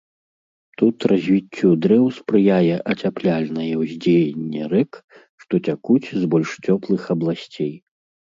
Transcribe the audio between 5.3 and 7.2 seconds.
што цякуць з больш цёплых